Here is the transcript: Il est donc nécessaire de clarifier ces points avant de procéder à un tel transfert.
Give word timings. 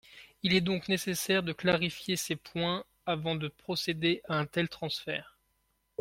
Il 0.41 0.55
est 0.55 0.61
donc 0.61 0.87
nécessaire 0.89 1.43
de 1.43 1.53
clarifier 1.53 2.15
ces 2.15 2.35
points 2.35 2.85
avant 3.05 3.35
de 3.35 3.49
procéder 3.49 4.23
à 4.27 4.39
un 4.39 4.47
tel 4.47 4.67
transfert. 4.67 5.37